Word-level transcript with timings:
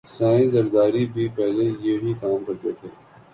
سائیں 0.07 0.49
زرداری 0.51 1.05
بھی 1.13 1.27
پہلے 1.35 1.65
یہئ 1.81 2.13
کام 2.21 2.43
کرتا 2.45 2.69
تھا 2.79 2.89